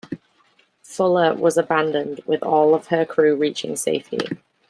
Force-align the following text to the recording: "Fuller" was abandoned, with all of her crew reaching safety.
"Fuller" 0.81 1.35
was 1.35 1.57
abandoned, 1.59 2.21
with 2.25 2.41
all 2.41 2.73
of 2.73 2.87
her 2.87 3.05
crew 3.05 3.35
reaching 3.35 3.75
safety. 3.75 4.17